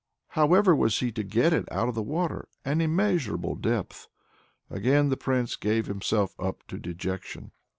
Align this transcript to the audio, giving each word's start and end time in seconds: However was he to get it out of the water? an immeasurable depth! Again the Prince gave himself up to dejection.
However 0.29 0.75
was 0.75 0.99
he 0.99 1.11
to 1.11 1.21
get 1.21 1.53
it 1.53 1.71
out 1.71 1.87
of 1.87 1.93
the 1.93 2.01
water? 2.01 2.47
an 2.65 2.81
immeasurable 2.81 3.53
depth! 3.53 4.07
Again 4.67 5.09
the 5.09 5.15
Prince 5.15 5.55
gave 5.55 5.85
himself 5.85 6.33
up 6.39 6.65
to 6.69 6.79
dejection. 6.79 7.51